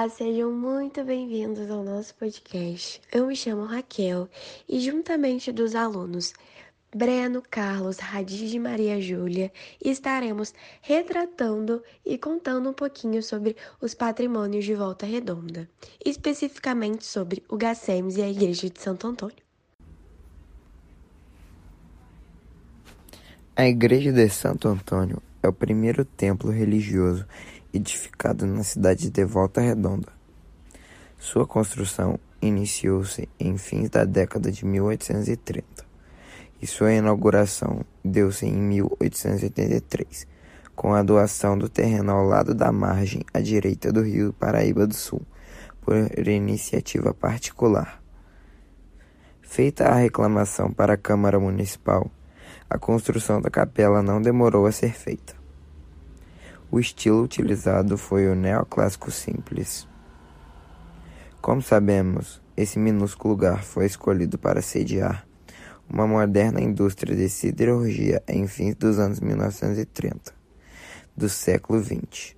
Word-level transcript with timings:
Olá, 0.00 0.08
sejam 0.08 0.50
muito 0.50 1.04
bem-vindos 1.04 1.70
ao 1.70 1.84
nosso 1.84 2.14
podcast. 2.14 3.02
Eu 3.12 3.26
me 3.26 3.36
chamo 3.36 3.66
Raquel 3.66 4.30
e, 4.66 4.80
juntamente 4.80 5.52
dos 5.52 5.74
alunos 5.74 6.32
Breno, 6.90 7.42
Carlos, 7.50 7.98
Radiz 7.98 8.50
e 8.50 8.58
Maria 8.58 8.98
Júlia, 8.98 9.52
estaremos 9.84 10.54
retratando 10.80 11.82
e 12.02 12.16
contando 12.16 12.70
um 12.70 12.72
pouquinho 12.72 13.22
sobre 13.22 13.54
os 13.78 13.92
patrimônios 13.92 14.64
de 14.64 14.74
Volta 14.74 15.04
Redonda, 15.04 15.68
especificamente 16.02 17.04
sobre 17.04 17.44
o 17.46 17.58
Gacemes 17.58 18.16
e 18.16 18.22
a 18.22 18.30
Igreja 18.30 18.70
de 18.70 18.80
Santo 18.80 19.06
Antônio. 19.06 19.36
A 23.54 23.68
Igreja 23.68 24.10
de 24.10 24.30
Santo 24.30 24.66
Antônio 24.66 25.22
é 25.42 25.48
o 25.48 25.52
primeiro 25.52 26.06
templo 26.06 26.50
religioso 26.50 27.26
edificado 27.72 28.46
na 28.46 28.62
cidade 28.62 29.10
de 29.10 29.24
Volta 29.24 29.60
Redonda. 29.60 30.12
Sua 31.18 31.46
construção 31.46 32.18
iniciou-se 32.40 33.28
em 33.38 33.56
fins 33.58 33.90
da 33.90 34.04
década 34.04 34.50
de 34.50 34.64
1830 34.64 35.84
e 36.60 36.66
sua 36.66 36.92
inauguração 36.92 37.84
deu-se 38.04 38.46
em 38.46 38.56
1883, 38.56 40.26
com 40.74 40.94
a 40.94 41.02
doação 41.02 41.56
do 41.56 41.68
terreno 41.68 42.12
ao 42.12 42.24
lado 42.24 42.54
da 42.54 42.70
margem 42.70 43.22
à 43.32 43.40
direita 43.40 43.92
do 43.92 44.02
rio 44.02 44.32
Paraíba 44.32 44.86
do 44.86 44.94
Sul, 44.94 45.22
por 45.80 45.96
iniciativa 46.28 47.14
particular. 47.14 48.02
Feita 49.40 49.86
a 49.86 49.94
reclamação 49.94 50.70
para 50.72 50.94
a 50.94 50.98
Câmara 50.98 51.40
Municipal, 51.40 52.10
a 52.68 52.78
construção 52.78 53.40
da 53.40 53.50
capela 53.50 54.02
não 54.02 54.20
demorou 54.20 54.66
a 54.66 54.72
ser 54.72 54.92
feita. 54.92 55.39
O 56.72 56.78
estilo 56.78 57.24
utilizado 57.24 57.98
foi 57.98 58.28
o 58.28 58.34
neoclássico 58.36 59.10
simples. 59.10 59.88
Como 61.42 61.60
sabemos, 61.60 62.40
esse 62.56 62.78
minúsculo 62.78 63.34
lugar 63.34 63.64
foi 63.64 63.86
escolhido 63.86 64.38
para 64.38 64.62
sediar 64.62 65.26
uma 65.88 66.06
moderna 66.06 66.60
indústria 66.60 67.16
de 67.16 67.28
siderurgia 67.28 68.22
em 68.28 68.46
fins 68.46 68.76
dos 68.76 69.00
anos 69.00 69.18
1930 69.18 70.32
do 71.16 71.28
século 71.28 71.82
XX. 71.82 72.36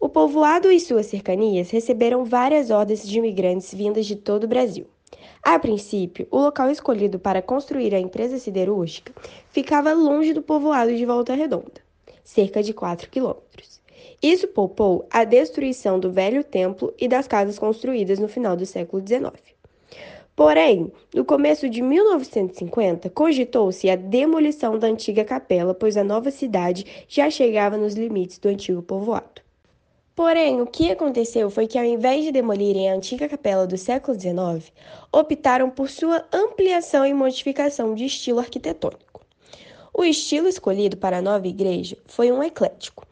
O 0.00 0.08
povoado 0.08 0.70
e 0.70 0.80
suas 0.80 1.04
cercanias 1.04 1.68
receberam 1.70 2.24
várias 2.24 2.70
ordens 2.70 3.06
de 3.06 3.18
imigrantes 3.18 3.74
vindas 3.74 4.06
de 4.06 4.16
todo 4.16 4.44
o 4.44 4.48
Brasil. 4.48 4.86
A 5.42 5.58
princípio, 5.58 6.26
o 6.30 6.38
local 6.38 6.70
escolhido 6.70 7.18
para 7.18 7.42
construir 7.42 7.94
a 7.94 8.00
empresa 8.00 8.38
siderúrgica 8.38 9.12
ficava 9.50 9.92
longe 9.92 10.32
do 10.32 10.40
povoado 10.40 10.96
de 10.96 11.04
Volta 11.04 11.34
Redonda 11.34 11.83
cerca 12.24 12.62
de 12.62 12.72
4 12.72 13.10
quilômetros. 13.10 13.80
Isso 14.22 14.48
poupou 14.48 15.06
a 15.10 15.22
destruição 15.22 16.00
do 16.00 16.10
velho 16.10 16.42
templo 16.42 16.92
e 16.98 17.06
das 17.06 17.28
casas 17.28 17.58
construídas 17.58 18.18
no 18.18 18.26
final 18.26 18.56
do 18.56 18.64
século 18.64 19.06
XIX. 19.06 19.54
Porém, 20.34 20.90
no 21.14 21.24
começo 21.24 21.68
de 21.68 21.80
1950, 21.80 23.08
cogitou-se 23.10 23.88
a 23.88 23.94
demolição 23.94 24.76
da 24.78 24.88
antiga 24.88 25.24
capela, 25.24 25.72
pois 25.72 25.96
a 25.96 26.02
nova 26.02 26.30
cidade 26.32 27.04
já 27.06 27.30
chegava 27.30 27.76
nos 27.76 27.94
limites 27.94 28.38
do 28.38 28.48
antigo 28.48 28.82
povoado. 28.82 29.42
Porém, 30.14 30.60
o 30.60 30.66
que 30.66 30.90
aconteceu 30.90 31.50
foi 31.50 31.66
que, 31.66 31.78
ao 31.78 31.84
invés 31.84 32.24
de 32.24 32.32
demolirem 32.32 32.88
a 32.88 32.94
antiga 32.94 33.28
capela 33.28 33.66
do 33.66 33.76
século 33.76 34.18
XIX, 34.18 34.72
optaram 35.12 35.70
por 35.70 35.90
sua 35.90 36.24
ampliação 36.32 37.04
e 37.04 37.12
modificação 37.12 37.94
de 37.94 38.06
estilo 38.06 38.38
arquitetônico. 38.38 39.23
O 39.96 40.04
estilo 40.04 40.48
escolhido 40.48 40.96
para 40.96 41.18
a 41.18 41.22
nova 41.22 41.46
igreja 41.46 41.96
foi 42.06 42.32
um 42.32 42.42
eclético, 42.42 43.06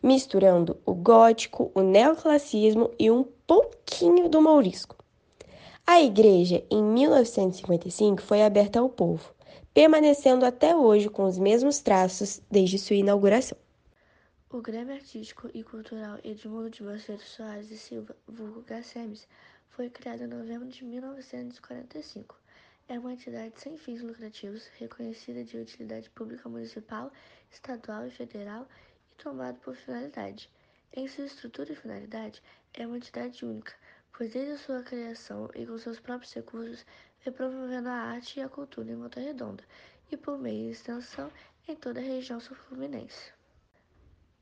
misturando 0.00 0.80
o 0.86 0.94
gótico, 0.94 1.72
o 1.74 1.80
neoclassicismo 1.80 2.92
e 2.96 3.10
um 3.10 3.24
pouquinho 3.44 4.28
do 4.28 4.40
mourisco. 4.40 4.96
A 5.84 6.00
igreja, 6.00 6.64
em 6.70 6.80
1955, 6.80 8.22
foi 8.22 8.44
aberta 8.44 8.78
ao 8.78 8.88
povo, 8.88 9.34
permanecendo 9.74 10.46
até 10.46 10.76
hoje 10.76 11.08
com 11.08 11.24
os 11.24 11.38
mesmos 11.38 11.80
traços 11.80 12.40
desde 12.48 12.78
sua 12.78 12.94
inauguração. 12.94 13.58
O 14.48 14.62
Grêmio 14.62 14.94
Artístico 14.94 15.50
e 15.52 15.64
Cultural 15.64 16.18
Edmundo 16.22 16.70
de 16.70 16.84
Macedo 16.84 17.20
Soares 17.20 17.68
e 17.72 17.76
Silva, 17.76 18.14
vulgo 18.28 18.62
Gacemes, 18.62 19.26
foi 19.70 19.90
criado 19.90 20.22
em 20.22 20.28
novembro 20.28 20.68
de 20.68 20.84
1945 20.84 22.36
é 22.88 22.98
uma 22.98 23.12
entidade 23.12 23.60
sem 23.60 23.76
fins 23.76 24.00
lucrativos, 24.00 24.66
reconhecida 24.78 25.44
de 25.44 25.58
utilidade 25.58 26.08
pública 26.10 26.48
municipal, 26.48 27.12
estadual 27.50 28.06
e 28.06 28.10
federal 28.10 28.66
e 29.12 29.14
tomada 29.22 29.58
por 29.58 29.76
finalidade. 29.76 30.50
Em 30.94 31.06
sua 31.06 31.26
estrutura 31.26 31.72
e 31.72 31.76
finalidade, 31.76 32.42
é 32.72 32.86
uma 32.86 32.96
entidade 32.96 33.44
única, 33.44 33.74
pois 34.16 34.32
desde 34.32 34.56
sua 34.56 34.82
criação 34.82 35.50
e 35.54 35.66
com 35.66 35.76
seus 35.76 36.00
próprios 36.00 36.32
recursos, 36.32 36.86
vem 37.22 37.34
promovendo 37.34 37.90
a 37.90 37.92
arte 37.92 38.40
e 38.40 38.42
a 38.42 38.48
cultura 38.48 38.90
em 38.90 38.96
Volta 38.96 39.20
Redonda 39.20 39.62
e 40.10 40.16
por 40.16 40.38
meio 40.38 40.64
de 40.64 40.72
extensão 40.72 41.30
em 41.68 41.76
toda 41.76 42.00
a 42.00 42.02
região 42.02 42.40
sul-fluminense. 42.40 43.32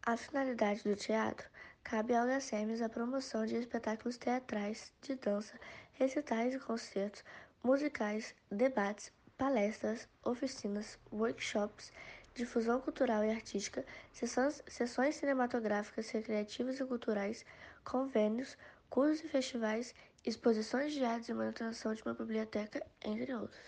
A 0.04 0.16
finalidade 0.16 0.84
do 0.84 0.94
teatro 0.94 1.48
cabe 1.82 2.14
ao 2.14 2.26
GACEMES 2.26 2.80
a 2.80 2.88
promoção 2.88 3.44
de 3.44 3.56
espetáculos 3.56 4.16
teatrais, 4.16 4.92
de 5.02 5.16
dança, 5.16 5.58
recitais 5.94 6.54
e 6.54 6.60
concertos, 6.60 7.24
musicais, 7.66 8.32
debates, 8.48 9.12
palestras, 9.36 10.08
oficinas, 10.22 10.96
workshops, 11.12 11.92
difusão 12.32 12.80
cultural 12.80 13.24
e 13.24 13.30
artística, 13.30 13.84
sessões, 14.12 14.62
sessões 14.68 15.16
cinematográficas, 15.16 16.08
recreativas 16.10 16.78
e 16.78 16.84
culturais, 16.84 17.44
convênios, 17.82 18.56
cursos 18.88 19.24
e 19.24 19.28
festivais, 19.28 19.92
exposições 20.24 20.92
de 20.92 21.04
artes 21.04 21.28
e 21.28 21.34
manutenção 21.34 21.92
de 21.92 22.04
uma 22.04 22.14
biblioteca, 22.14 22.86
entre 23.04 23.34
outros. 23.34 23.58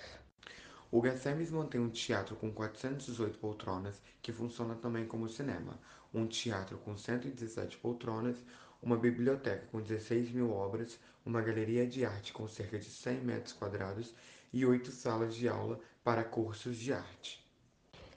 O 0.91 1.03
Gethsemane 1.03 1.47
mantém 1.51 1.81
um 1.81 1.91
teatro 1.91 2.35
com 2.37 2.51
418 2.51 3.39
poltronas, 3.39 4.01
que 4.23 4.33
funciona 4.33 4.75
também 4.75 5.07
como 5.07 5.29
cinema, 5.29 5.79
um 6.15 6.27
teatro 6.27 6.79
com 6.79 6.97
117 6.97 7.77
poltronas, 7.77 8.37
uma 8.83 8.97
biblioteca 8.97 9.67
com 9.71 9.81
16 9.81 10.31
mil 10.31 10.51
obras, 10.51 10.99
uma 11.27 11.43
galeria 11.43 11.87
de 11.87 12.07
arte 12.07 12.33
com 12.33 12.49
cerca 12.49 12.79
de 12.79 12.87
100 12.87 13.21
metros 13.21 13.53
quadrados 13.53 14.15
e 14.53 14.65
oito 14.65 14.91
salas 14.91 15.35
de 15.35 15.47
aula 15.47 15.79
para 16.03 16.25
cursos 16.25 16.77
de 16.77 16.93
arte. 16.93 17.45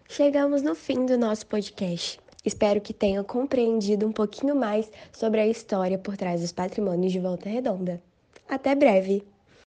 Chegamos 0.08 0.62
no 0.62 0.76
fim 0.76 1.06
do 1.06 1.18
nosso 1.18 1.46
podcast. 1.48 2.20
Espero 2.46 2.82
que 2.82 2.94
tenham 2.94 3.24
compreendido 3.24 4.08
um 4.08 4.12
pouquinho 4.12 4.56
mais 4.56 4.90
sobre 5.12 5.42
a 5.42 5.48
história 5.48 5.98
por 5.98 6.16
trás 6.16 6.42
dos 6.42 6.52
patrimônios 6.52 7.12
de 7.12 7.20
Volta 7.20 7.50
Redonda. 7.50 8.02
Até 8.48 8.74
breve! 8.74 9.31